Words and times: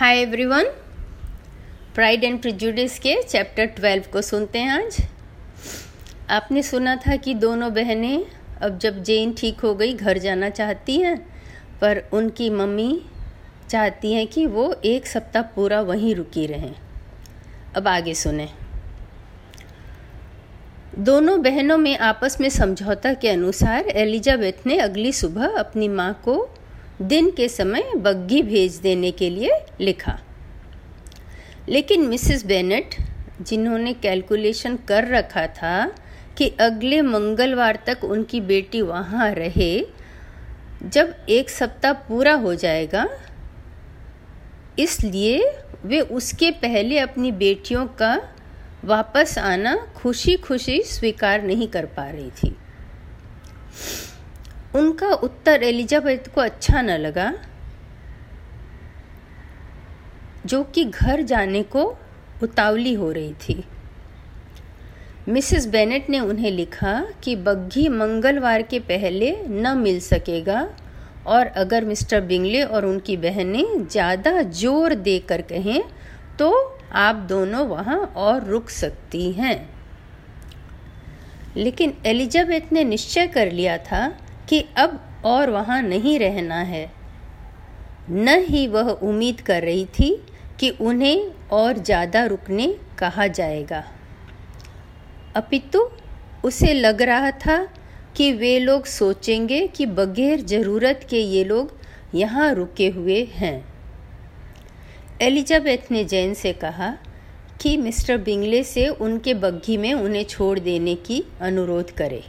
Hi 0.00 0.18
everyone 0.18 0.64
Pride 1.94 2.24
and 2.24 2.42
Prejudice 2.42 2.98
के 2.98 3.22
chapter 3.22 3.66
twelve 3.66 4.04
को 4.12 4.22
सुनते 4.22 4.58
हैं 4.58 4.70
आज। 4.70 4.96
आपने 6.30 6.62
सुना 6.62 6.96
था 6.96 7.16
कि 7.16 7.34
दोनों 7.34 7.74
बहनें 7.74 8.26
अब 8.62 8.78
जब 8.78 9.02
जेन 9.02 9.34
ठीक 9.34 9.60
हो 9.60 9.74
गई, 9.74 9.94
घर 9.94 10.18
जाना 10.18 10.50
चाहती 10.50 10.98
हैं, 10.98 11.16
पर 11.80 12.08
उनकी 12.12 12.50
मम्मी 12.50 13.02
चाहती 13.70 14.12
हैं 14.12 14.26
कि 14.26 14.46
वो 14.46 14.76
एक 14.84 15.06
सप्ताह 15.06 15.42
पूरा 15.42 15.80
वहीं 15.80 16.14
रुकी 16.14 16.46
रहें। 16.46 16.74
अब 17.76 17.88
आगे 17.88 18.14
सुने। 18.14 18.48
दोनों 20.98 21.42
बहनों 21.42 21.78
में 21.78 21.98
आपस 21.98 22.40
में 22.40 22.48
समझौता 22.48 23.14
के 23.14 23.28
अनुसार 23.28 23.86
एलिजाबेथ 23.86 24.66
ने 24.66 24.78
अगली 24.78 25.12
सुबह 25.12 25.46
अपनी 25.46 25.88
माँ 25.88 26.22
को 26.24 26.54
दिन 27.02 27.30
के 27.30 27.48
समय 27.48 27.92
बग्घी 27.96 28.42
भेज 28.42 28.76
देने 28.76 29.10
के 29.10 29.30
लिए 29.30 29.60
लिखा। 29.80 30.18
लेकिन 31.68 32.06
मिसेस 32.06 32.46
बेनेट, 32.46 32.94
जिन्होंने 33.42 33.92
कैलकुलेशन 33.92 34.76
कर 34.76 35.08
रखा 35.08 35.46
था 35.46 35.86
कि 36.38 36.48
अगले 36.60 37.00
मंगलवार 37.02 37.78
तक 37.86 38.04
उनकी 38.04 38.40
बेटी 38.40 38.82
वहाँ 38.82 39.30
रहे, 39.34 39.86
जब 40.82 41.14
एक 41.28 41.50
सप्ताह 41.50 41.92
पूरा 41.92 42.34
हो 42.34 42.54
जाएगा, 42.54 43.08
इसलिए 44.78 45.52
वे 45.84 46.00
उसके 46.00 46.50
पहले 46.50 46.98
अपनी 46.98 47.32
बेटियों 47.32 47.86
का 47.86 48.16
वापस 48.84 49.38
आना 49.38 49.76
खुशी 49.96 50.36
खुशी 50.36 50.82
स्वीकार 50.82 51.42
नहीं 51.42 51.68
कर 51.68 51.86
पा 51.86 52.10
रही 52.10 52.30
थी। 52.30 52.56
उनका 54.76 55.08
उत्तर 55.14 55.62
एलिजाबेथ 55.64 56.28
को 56.34 56.40
अच्छा 56.40 56.80
न 56.82 56.96
लगा, 56.98 57.32
जो 60.46 60.62
कि 60.64 60.84
घर 60.84 61.22
जाने 61.24 61.62
को 61.64 61.84
उतावली 62.42 62.92
हो 62.94 63.10
रही 63.12 63.32
थी। 63.40 63.64
मिसेस 65.28 65.66
बेनेट 65.66 66.10
ने 66.10 66.20
उन्हें 66.20 66.50
लिखा 66.50 67.00
कि 67.24 67.36
बग्घी 67.38 67.88
मंगलवार 67.90 68.62
के 68.62 68.78
पहले 68.82 69.30
न 69.42 69.76
मिल 69.78 70.00
सकेगा, 70.02 70.68
और 71.26 71.46
अगर 71.56 71.84
मिस्टर 71.84 72.20
बिंगले 72.22 72.62
और 72.64 72.84
उनकी 72.86 73.16
बहनें 73.16 73.86
ज़्यादा 73.86 74.42
ज़ोर 74.42 74.94
देकर 74.96 75.42
कहें 75.44 75.82
तो 76.38 76.50
आप 76.96 77.16
दोनों 77.28 77.66
वहाँ 77.68 77.98
और 78.16 78.44
रुक 78.44 78.68
सकती 78.70 79.30
हैं। 79.32 79.56
लेकिन 81.56 81.94
एलिजाबेथ 82.06 82.72
ने 82.72 82.84
निश्चय 82.84 83.26
कर 83.26 83.50
लिया 83.52 83.76
था 83.80 84.06
कि 84.48 84.64
अब 84.76 85.00
और 85.24 85.50
वहाँ 85.50 85.80
नहीं 85.82 86.18
रहना 86.18 86.60
है। 86.62 86.90
न 88.10 88.36
ही 88.40 88.66
वह 88.66 88.90
उम्मीद 88.90 89.40
कर 89.40 89.62
रही 89.62 89.84
थी 89.98 90.10
कि 90.60 90.70
उन्हें 90.70 91.32
और 91.52 91.78
ज़्यादा 91.78 92.24
रुकने 92.24 92.66
कहा 92.98 93.26
जाएगा। 93.26 93.84
अपितु, 95.36 95.88
उसे 96.44 96.72
लग 96.74 97.02
रहा 97.02 97.30
था 97.30 97.56
कि 98.16 98.32
वे 98.32 98.58
लोग 98.58 98.84
सोचेंगे 98.86 99.66
कि 99.66 99.86
बगैर 99.86 100.40
ज़रूरत 100.42 101.06
के 101.10 101.18
ये 101.18 101.44
लोग 101.44 101.74
यहाँ 102.14 102.52
रुके 102.54 102.88
हुए 102.88 103.22
हैं। 103.32 103.64
एलिजाबेथ 105.22 105.90
ने 105.90 106.04
जैन 106.04 106.34
से 106.34 106.52
कहा 106.52 106.96
कि 107.60 107.76
मिस्टर 107.76 108.18
बिंगले 108.18 108.62
से 108.64 108.86
उनके 108.88 109.34
बग्घी 109.34 109.76
में 109.76 109.92
उन्हें 109.94 110.24
छोड़ 110.24 110.58
देने 110.58 110.94
की 111.06 111.22
अनुरोध 111.40 111.90
करे। 111.90 112.22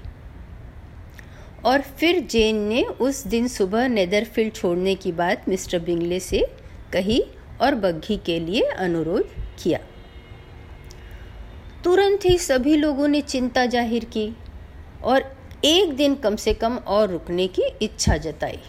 और 1.65 1.81
फिर 1.99 2.19
जेन 2.21 2.55
ने 2.55 2.83
उस 3.01 3.25
दिन 3.27 3.47
सुबह 3.47 3.87
नेदरफील्ड 3.87 4.53
छोड़ने 4.53 4.95
की 4.95 5.11
बात 5.11 5.49
मिस्टर 5.49 5.79
बिंगले 5.79 6.19
से 6.19 6.45
कही 6.93 7.21
और 7.61 7.75
बग्घी 7.75 8.17
के 8.17 8.39
लिए 8.39 8.61
अनुरोध 8.61 9.29
किया। 9.63 9.79
तुरंत 11.83 12.25
ही 12.25 12.37
सभी 12.37 12.75
लोगों 12.75 13.07
ने 13.07 13.21
चिंता 13.21 13.65
ज़ाहिर 13.65 14.05
की 14.05 14.31
और 15.03 15.35
एक 15.65 15.95
दिन 15.95 16.15
कम 16.15 16.35
से 16.35 16.53
कम 16.53 16.75
और 16.77 17.09
रुकने 17.09 17.47
की 17.47 17.63
इच्छा 17.81 18.17
जताई। 18.17 18.59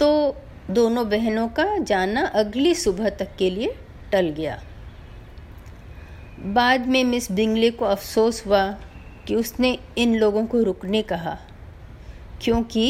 तो 0.00 0.36
दोनों 0.70 1.08
बहनों 1.08 1.48
का 1.48 1.76
जाना 1.78 2.24
अगली 2.36 2.74
सुबह 2.74 3.08
तक 3.10 3.36
के 3.38 3.50
लिए 3.50 3.74
टल 4.12 4.28
गया। 4.28 4.60
बाद 6.38 6.86
में 6.86 7.02
मिस 7.04 7.30
बिंगले 7.32 7.70
को 7.70 7.84
अफसोस 7.84 8.44
हुआ 8.46 8.64
कि 9.28 9.34
उसने 9.34 9.78
इन 9.98 10.14
लोगों 10.16 10.44
को 10.46 10.62
रुकने 10.62 11.02
कहा, 11.02 11.36
क्योंकि 12.42 12.88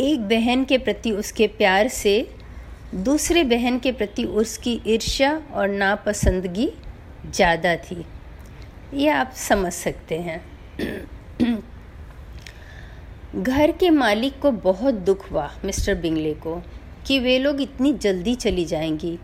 एक 0.00 0.20
बहन 0.20 0.64
के 0.64 0.78
प्रति 0.78 1.10
उसके 1.12 1.46
प्यार 1.48 1.88
से 1.88 2.14
दूसरे 2.94 3.42
बहन 3.44 3.78
के 3.78 3.92
प्रति 3.92 4.24
उसकी 4.24 4.80
ईर्ष्या 4.86 5.32
और 5.52 5.68
नापसंदगी 5.68 6.68
ज़्यादा 7.26 7.76
थी। 7.76 8.04
ये 8.94 9.08
आप 9.08 9.32
समझ 9.38 9.72
सकते 9.72 10.18
हैं। 10.18 10.40
घर 13.36 13.72
के 13.72 13.90
मालिक 13.90 14.38
को 14.40 14.50
बहुत 14.50 14.94
दुख 14.94 15.30
हुआ 15.30 15.50
मिस्टर 15.64 15.94
बिंगले 15.94 16.34
को 16.34 16.60
कि 17.06 17.18
वे 17.18 17.38
लोग 17.38 17.60
इतनी 17.60 17.92
जल्दी 17.92 18.34
चली 18.34 18.64
जाएँगी 18.64 19.18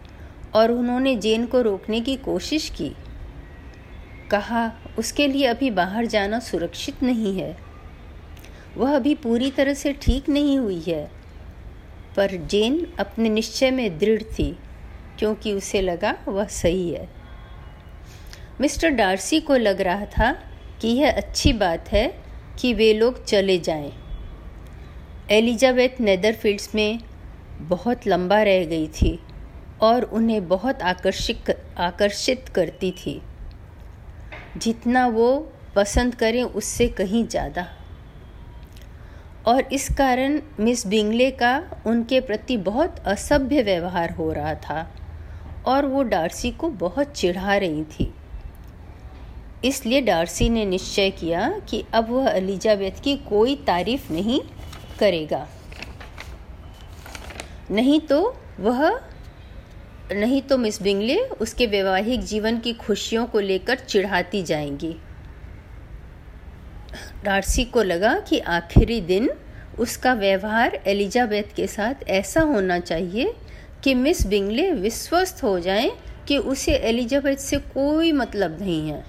और 0.54 0.70
उन्होंने 0.70 1.14
जेन 1.16 1.46
को 1.46 1.60
रोकने 1.62 2.00
की 2.00 2.16
कोशिश 2.16 2.68
की। 2.70 2.90
कहा, 4.30 4.72
उसके 4.98 5.26
लिए 5.28 5.46
अभी 5.46 5.70
बाहर 5.70 6.06
जाना 6.06 6.38
सुरक्षित 6.38 7.02
नहीं 7.02 7.40
है। 7.40 7.56
वह 8.76 8.96
अभी 8.96 9.14
पूरी 9.14 9.50
तरह 9.50 9.74
से 9.74 9.92
ठीक 9.92 10.28
नहीं 10.28 10.58
हुई 10.58 10.80
है। 10.80 11.10
पर 12.16 12.30
जेन 12.30 12.86
अपने 12.98 13.28
निश्चय 13.28 13.70
में 13.70 13.98
दृढ़ 13.98 14.22
थी, 14.22 14.56
क्योंकि 15.18 15.52
उसे 15.52 15.80
लगा 15.80 16.14
वह 16.28 16.44
सही 16.44 16.90
है। 16.90 17.08
मिस्टर 18.60 18.88
डार्सी 18.88 19.40
को 19.40 19.56
लग 19.56 19.80
रहा 19.80 20.06
था 20.06 20.32
कि 20.80 20.88
यह 20.88 21.12
अच्छी 21.12 21.52
बात 21.52 21.88
है 21.88 22.22
कि 22.58 22.74
वे 22.74 22.92
लोग 22.94 23.24
चले 23.24 23.58
जाएँ। 23.58 23.92
एलिजाबेथ 25.30 26.00
नेदरफील्ड्स 26.00 26.74
में 26.74 27.00
बहुत 27.60 28.06
लंबा 28.06 28.42
रह 28.42 28.64
गई 28.64 28.88
थी 28.88 29.18
और 29.80 30.02
उन्हें 30.02 30.48
बहुत 30.48 30.82
आकर्षित 30.82 31.50
आकर्षित 31.78 32.48
करती 32.48 32.90
थी। 32.90 33.22
जितना 34.58 35.06
वो 35.06 35.28
पसंद 35.76 36.14
करें 36.14 36.42
उससे 36.42 36.88
कहीं 36.88 37.26
ज़्यादा। 37.26 37.66
और 39.46 39.72
इस 39.72 39.88
कारण 39.88 40.40
मिस 40.60 40.86
बिंगले 40.86 41.30
का 41.32 41.62
उनके 41.86 42.20
प्रति 42.20 42.56
बहुत 42.56 42.98
असभ्य 43.06 43.62
व्यवहार 43.62 44.12
हो 44.12 44.32
रहा 44.32 44.54
था 44.60 44.86
और 45.66 45.86
वो 45.86 46.02
डार्सी 46.04 46.50
को 46.50 46.68
बहुत 46.78 47.12
चिढ़ा 47.12 47.56
रही 47.56 47.84
थी। 47.84 48.12
इसलिए 49.64 50.00
डार्सी 50.00 50.48
ने 50.48 50.64
निश्चय 50.64 51.10
किया 51.10 51.48
कि 51.68 51.84
अब 51.94 52.10
वह 52.10 52.28
एलिजाबेथ 52.28 53.02
की 53.04 53.16
कोई 53.28 53.54
तारीफ़ 53.66 54.12
नहीं 54.12 54.40
करेगा। 54.98 55.46
नहीं 57.70 58.00
तो 58.00 58.20
वह 58.60 58.88
नहीं 60.12 60.42
तो 60.42 60.58
मिस 60.58 60.82
बिंगले, 60.82 61.16
उसके 61.18 61.66
वैवाहिक 61.66 62.24
जीवन 62.24 62.58
की 62.58 62.72
खुशियों 62.72 63.26
को 63.26 63.40
लेकर 63.40 63.78
चिढ़ाती 63.78 64.42
जाएँगी। 64.42 64.96
डार्सी 67.24 67.64
को 67.64 67.82
लगा 67.82 68.20
कि 68.20 68.38
आखिरी 68.38 69.00
दिन 69.00 69.30
उसका 69.78 70.14
व्यवहार 70.14 70.80
एलिजाबेथ 70.86 71.54
के 71.56 71.66
साथ 71.66 71.94
ऐसा 72.08 72.40
होना 72.40 72.78
चाहिए 72.78 73.34
कि 73.84 73.94
मिस 73.94 74.26
बिंगले 74.26 74.72
विश्वस्त 74.72 75.42
हो 75.42 75.60
जाएँ 75.60 75.90
कि 76.28 76.38
उसे 76.38 76.72
एलिजाबेथ 76.72 77.36
से 77.36 77.56
कोई 77.56 78.12
मतलब 78.12 78.60
नहीं 78.60 78.90
है। 78.90 79.04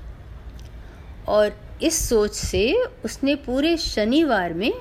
और 1.28 1.62
इस 1.82 2.10
सोच 2.10 2.34
से 2.34 2.84
उसने 3.06 3.36
पूरे 3.36 3.78
शनिवार 3.78 4.54
में 4.54 4.74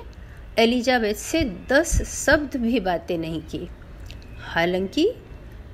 एलिजाबेथ 0.59 1.15
से 1.15 1.43
दस 1.71 2.25
शब्द 2.25 2.55
भी 2.55 2.79
बातें 2.79 3.17
नहीं 3.17 3.41
की। 3.41 3.69
हालाँकि 4.39 5.13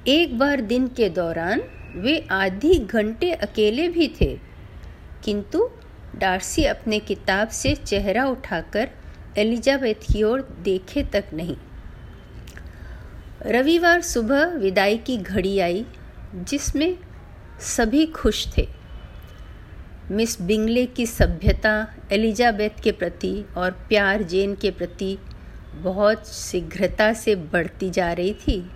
एक 0.07 0.39
बार 0.39 0.61
दिन 0.61 0.87
के 0.87 1.09
दौरान 1.09 1.61
वे 1.95 2.27
आधी 2.31 2.79
घंटे 2.79 3.31
अकेले 3.31 3.87
भी 3.87 4.15
थे। 4.21 4.39
किंतु 5.23 5.69
डार्सी 6.15 6.63
अपने 6.63 6.99
किताब 6.99 7.47
से 7.47 7.75
चेहरा 7.75 8.25
उठाकर 8.25 8.89
एलिजाबेथ 9.37 9.95
की 9.95 10.23
ओर 10.23 10.57
देखे 10.61 11.03
तक 11.03 11.25
नहीं। 11.33 11.57
रविवार 13.41 14.01
सुबह 14.01 14.45
विदाई 14.45 14.97
की 14.97 15.17
घड़ी 15.17 15.59
आई, 15.59 15.85
जिसमें 16.35 16.97
सभी 17.59 18.05
खुश 18.05 18.57
थे। 18.57 18.67
मिस 20.11 20.41
बिंगले 20.41 20.85
की 20.85 21.05
सभ्यता, 21.05 21.95
एलिजाबेथ 22.11 22.81
के 22.83 22.91
प्रति 22.91 23.45
और 23.57 23.71
प्यार 23.71 24.23
जेन 24.23 24.55
के 24.55 24.71
प्रति 24.71 25.17
बहुत 25.75 26.27
शीघ्रता 26.27 27.13
से 27.13 27.35
बढ़ती 27.35 27.89
जा 27.89 28.13
रही 28.13 28.33
थी। 28.33 28.69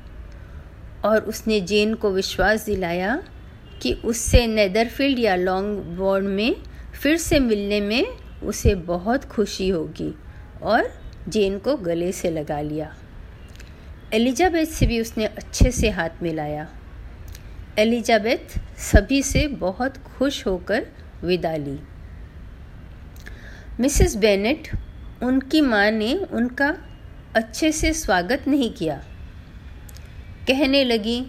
और 1.06 1.22
उसने 1.22 1.62
जेन 1.62 1.94
को 1.94 2.12
विश्वास 2.12 2.66
दिलाया 2.66 3.24
कि 3.82 3.94
उससे 3.94 4.48
नेदरफील्ड 4.48 5.20
या 5.20 5.36
लॉन्ग 5.36 5.80
बॉर्ड 5.80 6.26
में 6.26 6.56
फिर 7.02 7.18
से 7.18 7.40
मिलने 7.40 7.82
में 7.82 8.06
उसे 8.44 8.76
बहुत 8.76 9.26
खुशी 9.26 9.70
होगी 9.70 10.16
और 10.62 11.02
जेन 11.30 11.60
को 11.60 11.76
गले 11.78 12.12
से 12.12 12.32
लगा 12.32 12.62
लिया। 12.62 12.96
एलिजाबेथ 14.14 14.66
से 14.66 14.86
भी 14.86 15.02
उसने 15.02 15.26
अच्छे 15.26 15.72
से 15.72 15.90
हाथ 15.90 16.10
मिलाया। 16.22 16.70
एलिजाबेथ 17.78 18.60
सभी 18.80 19.24
से 19.24 19.48
बहुत 19.48 19.98
खुश 19.98 20.48
होकर 20.48 20.88
विदा 21.24 21.56
ली। 21.56 21.80
मिसेस 23.80 24.16
बेनेट, 24.16 24.68
उनकी 25.24 25.62
माँ 25.62 25.92
ने 25.92 26.14
उनका 26.16 26.78
अच्छे 27.36 27.72
से 27.72 27.94
स्वागत 27.94 28.44
नहीं 28.48 28.74
किया। 28.74 29.04
कहने 30.50 30.86
लगी, 30.86 31.26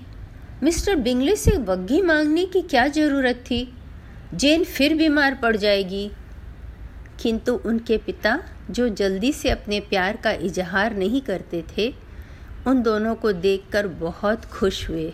मिस्टर 0.63 0.97
बिंगले 0.97 1.37
से 1.37 1.51
बग्घी 1.51 2.03
मांगने 2.03 2.45
की 2.45 2.63
क्या 2.63 2.87
ज़रूरत 2.89 3.37
थी? 3.37 3.73
जेन 4.35 4.65
फिर 4.65 4.95
बीमार 4.95 5.35
पड़ 5.35 5.57
जाएगी। 5.57 6.11
किंतु 7.23 7.55
उनके 7.55 7.97
पिता, 7.99 8.43
जो 8.71 8.89
जल्दी 8.89 9.33
से 9.33 9.51
अपने 9.51 9.81
प्यार 9.81 10.17
का 10.17 10.31
इजहार 10.31 10.97
नहीं 10.97 11.21
करते 11.21 11.65
थे, 11.77 11.95
उन 12.67 12.83
दोनों 12.83 13.15
को 13.15 13.33
देखकर 13.33 13.87
बहुत 13.87 14.45
खुश 14.45 14.91
हुए। 14.91 15.13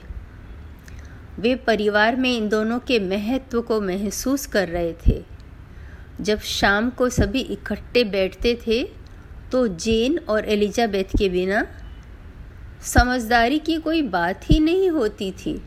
वे 1.38 1.54
परिवार 1.54 2.16
में 2.16 2.36
इन 2.36 2.48
दोनों 2.48 2.78
के 2.78 2.98
महत्व 2.98 3.62
को 3.62 3.80
महसूस 3.80 4.46
कर 4.46 4.68
रहे 4.68 4.94
थे। 5.06 5.24
जब 6.20 6.40
शाम 6.40 6.90
को 6.90 7.08
सभी 7.08 7.40
इकट्ठे 7.40 8.04
बैठते 8.04 8.58
थे 8.66 8.88
तो 9.52 9.68
जेन 9.68 10.18
और 10.18 10.44
एलिजाबेथ 10.44 11.18
के 11.18 11.28
बिना 11.28 11.66
समझदारी 12.86 13.58
की 13.58 13.76
कोई 13.76 14.02
बात 14.02 14.50
ही 14.50 14.58
नहीं 14.60 14.90
होती 14.90 15.30
थी। 15.38 15.60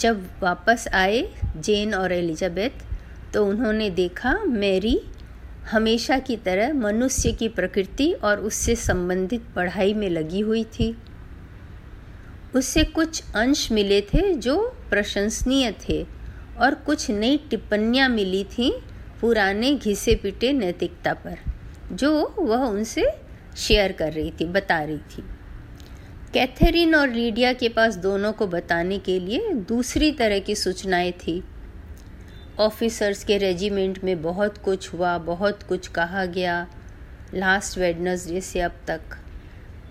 जब 0.00 0.24
वापस 0.42 0.86
आए 0.94 1.22
जेन 1.58 1.94
और 1.94 2.12
एलिजाबेथ 2.12 2.84
तो 3.34 3.44
उन्होंने 3.46 3.88
देखा 3.90 4.32
मैरी 4.44 5.00
हमेशा 5.70 6.18
की 6.18 6.36
तरह 6.36 6.72
मनुष्य 6.74 7.32
की 7.32 7.48
प्रकृति 7.48 8.12
और 8.22 8.40
उससे 8.40 8.74
संबंधित 8.76 9.42
पढ़ाई 9.56 9.94
में 9.94 10.08
लगी 10.10 10.40
हुई 10.40 10.64
थी। 10.74 10.94
उससे 12.54 12.84
कुछ 12.84 13.22
अंश 13.34 13.70
मिले 13.72 14.00
थे 14.04 14.32
जो 14.36 14.56
प्रशंसनीय 14.90 15.72
थे 15.80 16.02
और 16.58 16.74
कुछ 16.86 17.10
नई 17.10 17.36
टिप्पणियाँ 17.50 18.08
मिली 18.08 18.44
थीं 18.50 18.70
पुराने 19.20 19.74
घिसे 19.74 20.14
पिटे 20.14 20.52
नैतिकता 20.52 21.12
पर, 21.14 21.38
जो 21.92 22.34
वह 22.38 22.64
उनसे 22.64 23.06
शेयर 23.56 23.92
कर 23.92 24.12
रही 24.12 24.30
थी, 24.30 24.44
बता 24.44 24.82
रही 24.82 24.98
थी। 24.98 25.24
कैथरीन 26.34 26.94
और 26.94 27.08
लीडिया 27.08 27.52
के 27.52 27.68
पास 27.68 27.96
दोनों 27.96 28.32
को 28.32 28.46
बताने 28.46 28.98
के 28.98 29.20
लिए 29.20 29.52
दूसरी 29.54 30.12
तरह 30.12 30.38
की 30.38 30.54
सूचनाएँ 30.54 31.12
थी। 31.12 31.44
ऑफिसर्स 32.58 33.24
के 33.24 33.38
रेजिमेंट 33.38 34.04
में 34.04 34.22
बहुत 34.22 34.58
कुछ 34.58 34.92
हुआ, 34.92 35.18
बहुत 35.18 35.62
कुछ 35.62 35.88
कहा 35.88 36.24
गया, 36.24 36.66
लास्ट 37.34 37.78
वेडनसडे 37.78 38.40
से 38.40 38.60
अब 38.60 38.72
तक। 38.86 39.00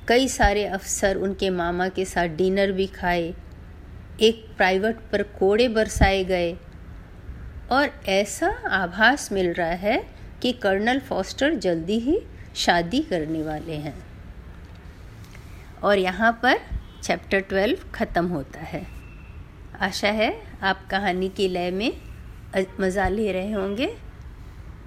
कई 0.07 0.27
सारे 0.27 0.65
अफसर 0.65 1.15
उनके 1.15 1.49
मामा 1.49 1.87
के 1.87 2.05
साथ 2.05 2.27
डिनर 2.27 2.71
भी 2.71 2.87
खाए, 2.87 3.33
एक 4.21 4.45
प्राइवेट 4.57 4.95
पर 5.11 5.23
कोड़े 5.23 5.67
बरसाए 5.67 6.23
गए। 6.23 6.57
और 7.71 8.01
ऐसा 8.07 8.47
आभास 8.69 9.31
मिल 9.31 9.53
रहा 9.53 9.71
है 9.71 10.07
कि 10.41 10.51
कर्नल 10.51 10.99
फॉस्टर 10.99 11.55
जल्दी 11.55 11.99
ही 11.99 12.21
शादी 12.55 12.99
करने 13.01 13.43
वाले 13.43 13.75
हैं। 13.75 13.95
और 15.83 15.97
यहाँ 15.97 16.31
पर 16.43 16.59
चैप्टर 17.03 17.39
ट्वेल्व 17.39 17.89
ख़त्म 17.93 18.27
होता 18.27 18.59
है। 18.59 18.85
आशा 19.81 20.09
है 20.11 20.31
आप 20.63 20.85
कहानी 20.91 21.29
की 21.29 21.47
लय 21.47 21.71
में 21.71 21.91
मज़ा 22.79 23.07
ले 23.09 23.31
रहे 23.31 23.51
होंगे। 23.51 23.93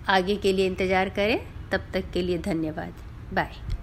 आगे 0.09 0.37
के 0.37 0.53
लिए 0.53 0.67
इंतज़ार 0.67 1.09
करें। 1.09 1.39
तब 1.71 1.91
तक 1.95 2.11
के 2.13 2.23
लिए 2.23 2.39
धन्यवाद। 2.41 2.95
बाय 3.35 3.74